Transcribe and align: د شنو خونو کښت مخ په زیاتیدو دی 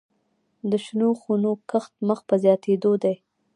د 0.69 0.71
شنو 0.85 1.09
خونو 1.21 1.51
کښت 1.69 1.93
مخ 2.07 2.19
په 2.27 2.35
زیاتیدو 2.43 2.91
دی 3.03 3.15